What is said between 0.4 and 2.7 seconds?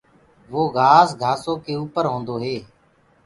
وو گھآس گھآسو ڪي اُپر هوندو هي۔